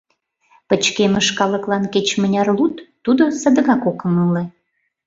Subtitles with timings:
[0.67, 4.43] Пычкемыш калыклан кеч-мыняр луд, тудо садыгак ок ыҥыле...